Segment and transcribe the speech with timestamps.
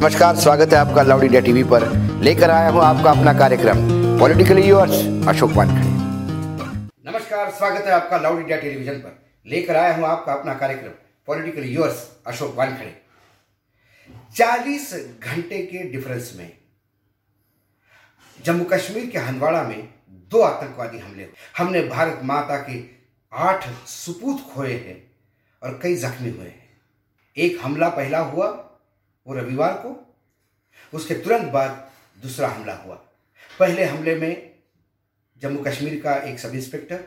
[0.00, 1.84] नमस्कार, स्वागत है आपका लाउड इंडिया टीवी पर।
[2.24, 3.78] लेकर आया हूँ आपका अपना कार्यक्रम,
[4.18, 4.92] पॉलिटिकली यूर्स
[5.28, 5.88] अशोक वानखड़े।
[7.06, 10.92] नमस्कार, स्वागत है आपका लाउड इंडिया टेलीविज़न पर। लेकर आया हूँ आपका अपना कार्यक्रम,
[11.28, 12.94] पॉलिटिकली यूर्स अशोक वानखड़े।
[14.36, 14.92] चालीस
[15.22, 16.50] घंटे के डिफरेंस में,
[18.38, 19.88] जम्मू कश्मीर के हंदवाड़ा में
[20.32, 21.28] दो आतंकवादी हमले
[21.58, 22.80] हमने भारत माता के
[23.32, 24.98] आठ सुपूत खोए हैं
[25.62, 26.68] और कई जख्मी हुए हैं।
[27.36, 28.48] एक हमला पहला हुआ
[29.26, 30.16] वो रविवार को,
[30.94, 31.90] उसके तुरंत बाद
[32.22, 32.94] दूसरा हमला हुआ।
[33.58, 34.50] पहले हमले में
[35.42, 37.04] जम्मू कश्मीर का एक सब इंस्पेक्टर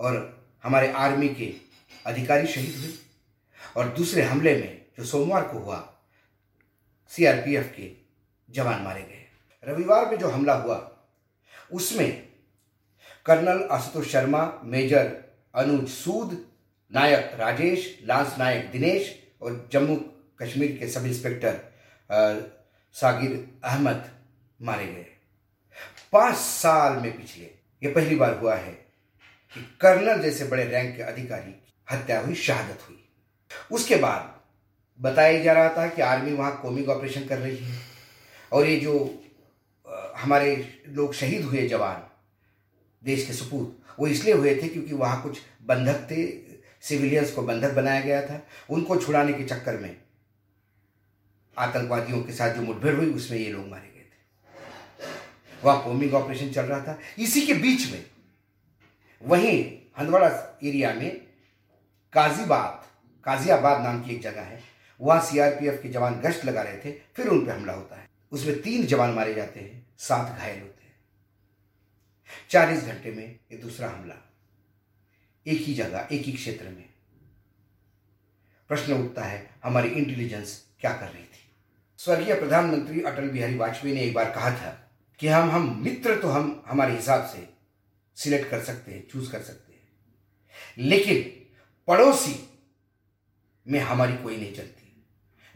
[0.00, 0.14] और
[0.62, 1.52] हमारे आर्मी के
[2.06, 2.92] अधिकारी शहीद हुए
[3.76, 5.78] और दूसरे हमले में जो सोमवार को हुआ
[7.10, 7.90] सीआरपीएफ के
[8.50, 9.24] जवान मारे गए।
[9.64, 10.76] रविवार में जो हमला हुआ,
[11.72, 12.28] उसमें
[13.26, 16.46] colonel Ashutosh Sharma, major Anuj Sood,
[16.92, 19.96] naik Rajesh, lance naik Dinesh और जम्मू
[20.40, 21.60] कश्मीर के सब इंस्पेक्टर
[22.96, 23.32] सागिर
[23.64, 24.10] अहमद
[24.60, 25.06] मारे गए।
[26.12, 27.44] पाँच साल में पिछले,
[27.82, 28.72] ये पहली बार हुआ है
[29.52, 31.54] कि कर्नल जैसे बड़े रैंक के अधिकारी
[31.88, 33.00] हत्या हुई, शहादत हुई।
[33.72, 34.32] उसके बाद
[35.00, 37.78] बताया जा रहा था कि आर्मी वहाँ कोमिंग ऑपरेशन कर रही है
[38.52, 38.94] और ये जो
[40.16, 40.56] हमारे
[40.88, 42.02] लोग शहीद हुए जवान,
[43.02, 46.26] देश के सपूत, वो इसलिए हुए थे क्योंकि वहाँ कुछ बंधक थे,
[46.82, 49.96] सिविलियंस को बंधक बनाया गया था। उनको छुड़ाने के चक्कर में
[51.58, 54.52] आतंकवादियों के साथ जो मुठभेड़ हुई, उसमें ये लोग मारे गए थे।
[55.64, 58.06] वहाँ कोमिंग ऑपरेशन चल रहा था। इसी के बीच में,
[59.22, 61.26] वहीं हंदवाड़ा एरिया में
[62.12, 62.86] काजीबाद,
[63.24, 64.62] काजियाबाद नाम की एक जगह है।
[65.00, 68.62] वहाँ सीआरपीएफ के जवान गश्त लगा रहे थे, फिर उन पर हमला होता है। उसमें
[68.62, 70.96] तीन जवान मारे जाते हैं, सात घायल होते हैं।
[72.50, 74.14] चालीस घंटे में ये दूसरा हमला।
[75.46, 76.88] एक ही जगह, एक ही क्षेत्र में।
[78.68, 81.43] प्रश्न उठता है, हमारी इंटेलिजेंस क्या कर रही थी?
[81.98, 86.28] स्वर्गीय प्रधानमंत्री अटल बिहारी वाजपेयी ने एक बार कहा था कि हम हम मित्र तो
[86.28, 87.48] हम, हमारे हिसाब से
[88.16, 89.88] सिलेक्ट कर सकते हैं चूज़ कर सकते हैं।
[90.78, 91.46] लेकिन
[91.86, 92.60] पड़ोसी
[93.68, 95.06] में हमारी कोई नहीं चलती।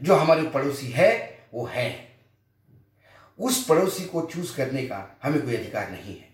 [0.02, 2.18] जो हमारे पड़ोसी है, वो है।
[3.38, 6.28] उस पड़ोसी को चूज़ करने का हमें कोई अधिकार नहीं है।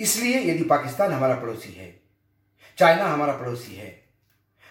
[0.00, 2.00] इसलिए यदि पाकिस्तान हमारा पड़ोसी है,
[2.78, 4.05] चाइना हमारा पड़ोसी है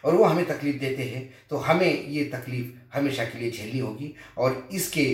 [0.05, 4.13] और वो हमें तकलीफ़ देते हैं तो हमें ये तकलीफ़ हमेशा के लिए झेलनी होगी
[4.37, 5.05] और इसके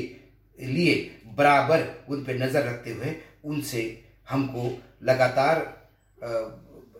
[0.59, 0.95] लिए
[1.35, 3.15] बराबर उन पर नज़र रखते हुए
[3.45, 3.83] उनसे
[4.29, 4.71] हमको
[5.03, 5.59] लगातार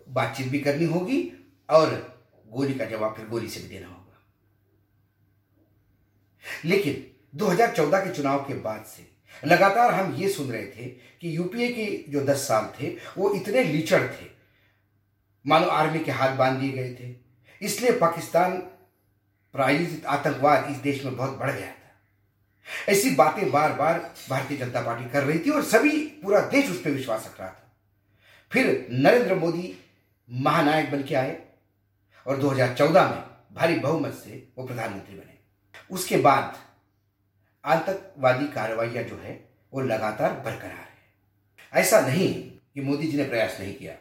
[0.08, 1.20] बातचीत भी करनी होगी
[1.68, 1.90] और
[2.48, 4.18] गोली का जवाब फिर गोली से भी देना होगा।
[6.64, 7.04] लेकिन
[7.34, 9.06] 2014 के चुनाव के बाद से
[9.42, 10.86] लगातार हम ये सुन रहे थे
[11.20, 12.88] कि यूपीए के जो 10 साल थे,
[13.18, 14.26] वो इतने लीचड़ थे।
[15.44, 17.21] मानो आर्मी के हाथ बाँध दिए गए थे
[17.62, 18.56] इसलिए पाकिस्तान
[19.54, 22.00] प्रायोजित आतंकवाद इस देश में बहुत बढ़ गया था।
[22.88, 26.82] ऐसी बातें बार बार भारतीय जनता पार्टी कर रही थी और सभी पूरा देश उस
[26.84, 27.72] पर विश्वास रख रहा था।
[28.52, 29.78] फिर नरेंद्र मोदी
[30.30, 31.42] महानायक बन के आए
[32.26, 35.38] और 2014 में भारी बहुमत से वो प्रधानमंत्री बने।
[35.90, 36.56] उसके बाद
[37.64, 40.92] आतंकवादी कार्रवाइयाँ जो है, वो लगातार बरकरार है।
[41.72, 43.94] ऐसा नहीं कि मोदी जी ने प्रयास नहीं किया।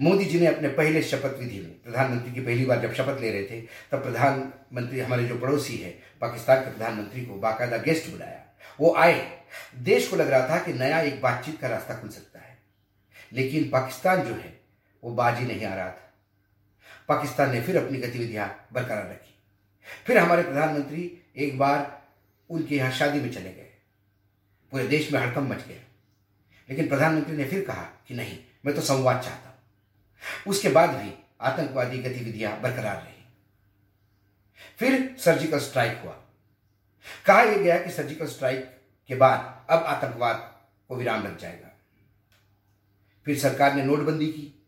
[0.00, 3.30] मोदी जी ने अपने पहले शपथ विधि में, प्रधानमंत्री की पहली बार जब शपथ ले
[3.30, 5.90] रहे थे, तब प्रधानमंत्री हमारे जो पड़ोसी है,
[6.20, 8.44] पाकिस्तान के प्रधानमंत्री को बाकायदा गेस्ट बुलाया।
[8.80, 9.40] वो आए।
[9.76, 12.58] देश को लग रहा था कि नया एक बातचीत का रास्ता खुल सकता है।
[13.32, 14.60] लेकिन पाकिस्तान जो है,
[15.04, 16.12] वो बाजी नहीं आ रहा था।
[17.08, 19.34] पाकिस्तान ने फिर अपनी गतिविधियाँ बरकरार रखी।
[20.06, 22.02] फिर हमारे प्रधानमंत्री एक बार
[22.50, 23.74] उनके यहाँ शादी में चले गए।
[24.72, 25.80] पूरे देश में हड़कम मच गया।
[26.70, 29.48] लेकिन प्रधानमंत्री ने फिर कहा कि नहीं, मैं तो संवाद चाहता
[30.46, 33.24] उसके बाद भी आतंकवादी गतिविधियाँ बरकरार रही।
[34.78, 36.12] फिर सर्जिकल स्ट्राइक हुआ।
[37.26, 40.58] कहा यह गया कि सर्जिकल स्ट्राइक के बाद अब आतंकवाद
[40.88, 41.68] को विराम लग जाएगा।
[43.24, 44.66] फिर सरकार ने नोटबंदी की।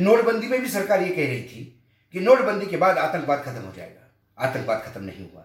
[0.00, 3.72] नोटबंदी में भी सरकार यह कह रही थी कि नोटबंदी के बाद आतंकवाद खत्म हो
[3.72, 4.00] जाएगा।
[4.38, 5.44] आतंकवाद खत्म नहीं हुआ।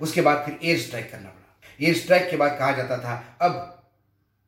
[0.00, 3.82] उसके बाद फिर एयर स्ट्राइक करना पड़ा। एयर स्ट्राइक के बाद कहा जाता था, अब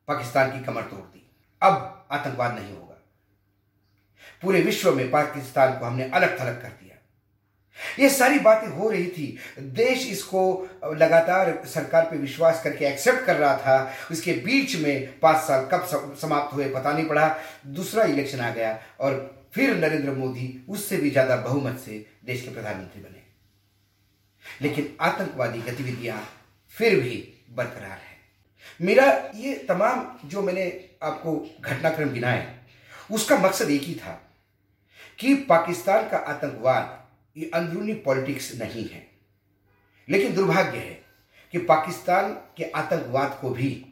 [0.07, 1.31] पाकिस्तान की कमर तोड़ दी।
[1.61, 2.94] अब आतंकवाद नहीं होगा।
[4.43, 6.83] पूरे विश्व में पाकिस्तान को हमने अलग थलग कर दिया।
[7.99, 10.41] ये सारी बातें हो रही थी। देश इसको
[10.93, 16.15] लगातार सरकार पे विश्वास करके एक्सेप्ट कर रहा था। उसके बीच में पाँच साल कब
[16.21, 17.27] समाप्त हुए पता नहीं पड़ा।
[17.67, 19.19] दूसरा इलेक्शन आ गया और
[19.53, 23.23] फिर नरेंद्र मोदी उससे भी ज़्यादा बहुमत से देश के प्रधानमंत्री बने।
[24.61, 26.21] लेकिन आतंकवादी गतिविधियाँ
[26.75, 27.17] फिर भी
[27.51, 28.13] बरकरार है।
[28.79, 29.05] मेरा
[29.35, 30.67] ये तमाम जो मैंने
[31.03, 32.53] आपको घटनाक्रम गिनाए
[33.11, 34.21] उसका मकसद एक ही था।
[35.19, 37.03] कि पाकिस्तान का आतंकवाद
[37.37, 39.05] ये अंदरूनी पॉलिटिक्स नहीं है।
[40.09, 41.03] लेकिन दुर्भाग्य है
[41.53, 43.85] कि पाकिस्तान के आतंकवाद को भी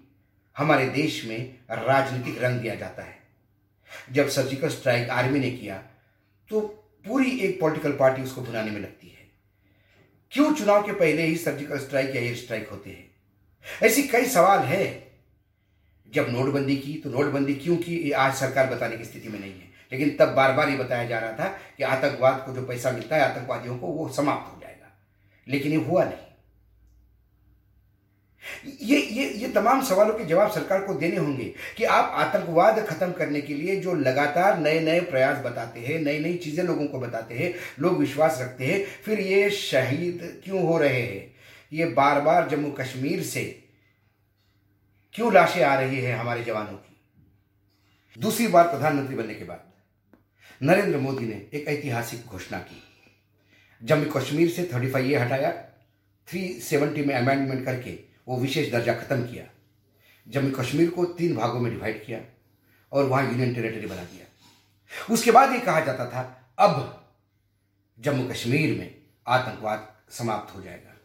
[0.57, 3.17] हमारे देश में राजनीतिक रंग दिया जाता है।
[4.11, 5.77] जब सर्जिकल स्ट्राइक आर्मी ने किया
[6.49, 6.61] तो
[7.05, 9.27] पूरी एक पॉलिटिकल पार्टी उसको भुनाने में लगती है।
[10.31, 13.11] क्यों चुनाव के पहले ही सर्जिकल स्ट्राइक या एयर स्ट्राइक होते हैं?
[13.83, 15.11] ऐसी कई सवाल है।
[16.07, 19.72] जब नोटबंदी की तो नोटबंदी क्यों की आज सरकार बताने की स्थिति में नहीं है।
[19.93, 21.47] लेकिन तब बार बार ये बताया जा रहा था
[21.77, 24.99] कि आतंकवाद को जो पैसा मिलता है, आतंकवादियों को वो समाप्त हो जाएगा।
[25.47, 26.17] लेकिन ये हुआ नहीं।
[28.81, 33.11] ये ये ये तमाम सवालों के जवाब सरकार को देने होंगे कि आप आतंकवाद खत्म
[33.11, 36.99] करने के लिए जो लगातार नए नए प्रयास बताते हैं नई नई चीज़ें लोगों को
[36.99, 41.35] बताते हैं, लोग विश्वास रखते हैं, फिर ये शहीद क्यों हो रहे हैं?
[41.73, 43.63] ये बार बार जम्मू कश्मीर से
[45.13, 47.01] क्यों लाशें आ रही है हमारे जवानों की?
[48.19, 49.72] दूसरी बार प्रधानमंत्री बनने के बाद।
[50.63, 52.83] नरेंद्र मोदी ने एक ऐतिहासिक घोषणा की।
[53.81, 55.51] जम्मू कश्मीर से थर्टी फाइव ए हटाया,
[56.27, 59.43] थ्री सेवेंटी में अमेंडमेंट करके वो विशेष दर्जा खत्म किया।
[60.27, 62.19] जम्मू कश्मीर को तीन भागों में डिवाइड किया
[62.91, 64.25] और वहाँ यूनियन टेरिटरी बना दिया।
[65.13, 67.05] उसके बाद ये कहा जाता था, अब
[67.99, 68.95] जम्मू कश्मीर में
[69.27, 70.97] आतंकवाद समाप्त हो जाएगा।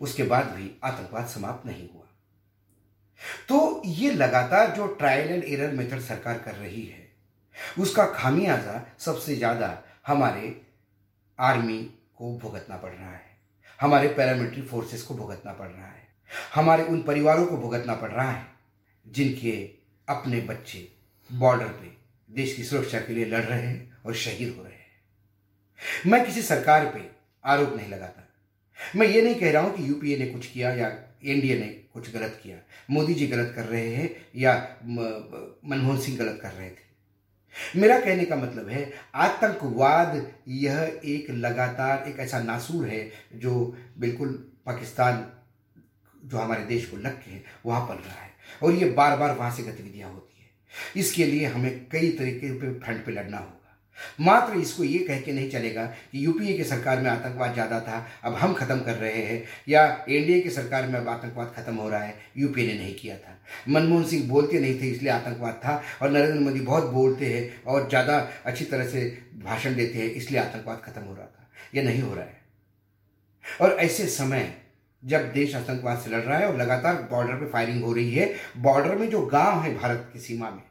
[0.00, 2.06] उसके बाद भी आतंकवाद समाप्त नहीं हुआ।
[3.48, 7.07] तो ये लगातार जो ट्रायल एंड एरर मेथड सरकार कर रही है
[7.78, 9.70] उसका खामियाजा सबसे ज़्यादा
[10.06, 10.60] हमारे
[11.38, 11.78] आर्मी
[12.16, 13.26] को भुगतना पड़ रहा है।
[13.80, 16.06] हमारे पैरामिलिट्री फोर्सेस को भुगतना पड़ रहा है।
[16.54, 18.46] हमारे उन परिवारों को भुगतना पड़ रहा है
[19.06, 19.52] जिनके
[20.08, 20.86] अपने बच्चे
[21.30, 21.96] बॉर्डर पे
[22.28, 26.42] देश की सुरक्षा के लिए लड़ रहे हैं और शहीद हो रहे हैं। मैं किसी
[26.42, 27.10] सरकार पे
[27.44, 28.24] आरोप नहीं लगाता।
[28.96, 30.88] मैं ये नहीं कह रहा हूँ कि यूपीए ने कुछ किया या
[31.24, 32.56] एनडीए ने कुछ गलत किया।
[32.90, 36.86] मोदी जी गलत कर रहे हैं या मनमोहन सिंह गलत कर रहे थे।
[37.76, 44.28] मेरा कहने का मतलब है, आतंकवाद यह एक लगातार एक ऐसा नासूर है जो बिल्कुल
[44.66, 45.26] पाकिस्तान
[46.24, 48.30] जो हमारे देश को लग के है, वहाँ पल रहा है
[48.62, 52.72] और ये बार बार वहाँ से गतिविधियाँ होती है। इसके लिए हमें कई तरीके पे
[52.80, 53.57] फ्रंट पे लड़ना होगा।
[54.20, 58.06] मात्र इसको ये कह के नहीं चलेगा कि यूपीए की सरकार में आतंकवाद ज़्यादा था,
[58.24, 61.88] अब हम खत्म कर रहे हैं, या एनडीए की सरकार में अब आतंकवाद खत्म हो
[61.88, 63.36] रहा है यूपीए ने नहीं किया था।
[63.68, 67.88] मनमोहन सिंह बोलते नहीं थे, इसलिए आतंकवाद था, और नरेंद्र मोदी बहुत बोलते हैं और
[67.88, 69.06] ज़्यादा अच्छी तरह से
[69.44, 72.36] भाषण देते हैं, इसलिए आतंकवाद खत्म हो रहा था। यह नहीं हो रहा है।
[73.60, 74.52] और ऐसे समय
[75.02, 78.32] जब देश आतंकवाद से लड़ रहा है और लगातार बॉर्डर पे फायरिंग हो रही है,
[78.58, 80.62] बॉर्डर में जो गाँव है भारत की सीमा में,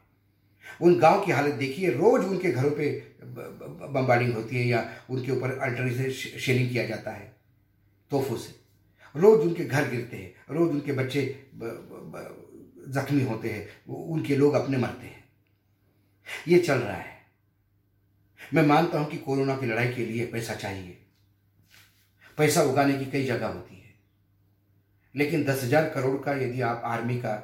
[0.80, 4.80] उन गाँव की हालत देखिए, रोज उनके घरों पे बम्बार्डिंग होती है या
[5.10, 7.32] उनके ऊपर अल्टरी से शेलिंग किया जाता है,
[8.10, 8.54] तोहफों से।
[9.14, 11.22] रोज उनके घर गिरते हैं, रोज उनके बच्चे
[12.90, 15.24] जख्मी होते हैं उनके लोग अपने मरते हैं।
[16.48, 17.16] ये चल रहा है।
[18.54, 20.96] मैं मानता हूँ कि कोरोना की लड़ाई के लिए पैसा चाहिए।
[22.38, 23.94] पैसा उगाने की कई जगह होती है।
[25.14, 27.34] लेकिन दस हज़ार करोड़ का यदि आप आर्मी का,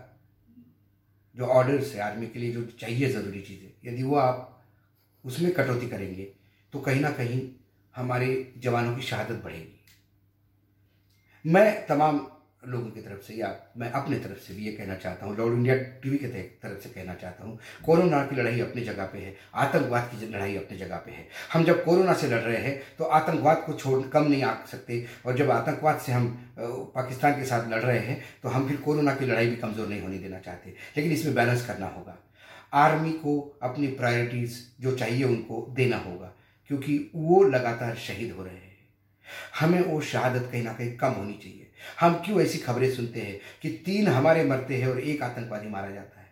[1.36, 4.50] जो ऑर्डर्स है, आर्मी के लिए जो चाहिए ज़रूरी चीज़ें, यदि वो आप
[5.24, 6.28] उसमें कटौती करेंगे
[6.72, 7.40] तो कहीं ना कहीं
[7.94, 8.28] हमारे
[8.58, 9.80] जवानों की शहादत बढ़ेगी।
[11.44, 12.26] मैं तमाम
[12.66, 15.54] लोगों की तरफ़ से या मैं अपने तरफ़ से भी ये कहना चाहता हूँ, लॉर्ड
[15.54, 19.34] इंडिया टीवी के तरफ़ से कहना चाहता हूँ, कोरोना की लड़ाई अपनी जगह पे है,
[19.54, 23.04] आतंकवाद की लड़ाई अपनी जगह पे है। हम जब कोरोना से लड़ रहे हैं तो
[23.04, 26.28] आतंकवाद को छोड़ कम नहीं आ सकते, और जब आतंकवाद से हम
[26.58, 30.00] पाकिस्तान के साथ लड़ रहे हैं तो हम फिर कोरोना की लड़ाई भी कमज़ोर नहीं
[30.02, 32.18] होने देना चाहते। लेकिन इसमें बैलेंस करना होगा।
[32.74, 36.32] आर्मी को अपनी प्रायोरिटीज़ जो चाहिए उनको देना होगा,
[36.70, 38.72] क्योंकि वो लगातार शहीद हो रहे हैं।
[39.60, 43.38] हमें वो शहादत कहीं ना कहीं कम होनी चाहिए। हम क्यों ऐसी खबरें सुनते हैं
[43.62, 46.22] कि तीन हमारे मरते हैं और एक आतंकवादी मारा जाता है?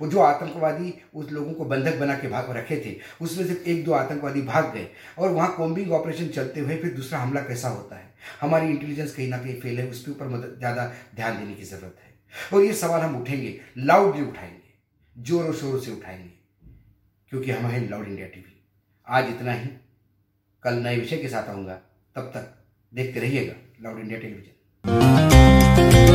[0.00, 3.84] वो जो आतंकवादी उस लोगों को बंधक बना के भाग रखे थे, उसमें से एक
[3.84, 4.86] दो आतंकवादी भाग गए
[5.18, 8.14] और वहाँ कॉम्बिंग ऑपरेशन चलते हुए फिर दूसरा हमला कैसा होता है?
[8.40, 12.14] हमारी इंटेलिजेंस कहीं ना कहीं फेल है उसके ऊपर ज़्यादा ध्यान देने की ज़रूरत है।
[12.54, 14.65] और ये सवाल हम उठेंगे लाउडली उठाएँगे।
[15.16, 16.30] जोरों शोरों से उठाएँगे,
[17.30, 18.52] क्योंकि हम हैं लाउड इंडिया टीवी।
[19.06, 19.70] आज इतना ही।
[20.62, 21.74] कल नए विषय के साथ आऊँगा।
[22.16, 22.52] तब तक
[22.92, 26.05] देखते रहिएगा लाउड इंडिया टेलीविज़न.